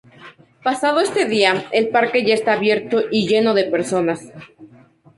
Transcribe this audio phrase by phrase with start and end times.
[0.63, 4.31] Pasado este día, el parque ya estaba abierto y lleno de personas.